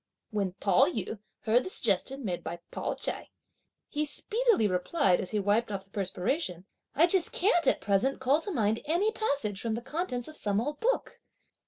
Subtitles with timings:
[0.31, 3.29] When Pao yü heard the suggestion made by Pao ch'ai,
[3.87, 7.81] he speedily replied, as he wiped off the perspiration: "I can't at all just at
[7.81, 11.19] present call to mind any passage from the contents of some old book."